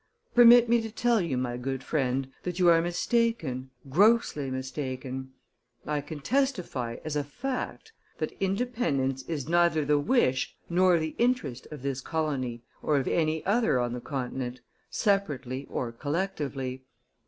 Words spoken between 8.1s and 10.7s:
that independence is neither the wish